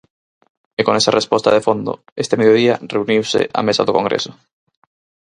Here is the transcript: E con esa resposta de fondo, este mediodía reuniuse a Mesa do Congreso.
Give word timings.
E 0.79 0.81
con 0.85 0.95
esa 0.99 1.15
resposta 1.19 1.53
de 1.55 1.65
fondo, 1.67 1.91
este 2.23 2.39
mediodía 2.39 2.73
reuniuse 2.93 3.41
a 3.59 3.61
Mesa 3.67 3.85
do 3.87 3.95
Congreso. 3.99 4.31